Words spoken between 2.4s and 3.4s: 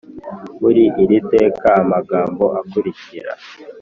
akurikira